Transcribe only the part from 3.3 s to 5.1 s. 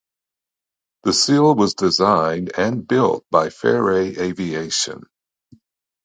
Fairey Aviation.